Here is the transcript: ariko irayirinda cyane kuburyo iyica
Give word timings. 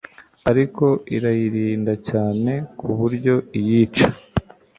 ariko 0.51 0.85
irayirinda 1.15 1.93
cyane 2.09 2.51
kuburyo 2.79 3.35
iyica 3.59 4.07